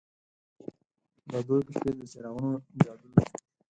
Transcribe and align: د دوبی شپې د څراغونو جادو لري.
د 1.29 1.31
دوبی 1.47 1.71
شپې 1.75 1.91
د 1.99 2.01
څراغونو 2.11 2.57
جادو 2.83 3.07
لري. 3.13 3.29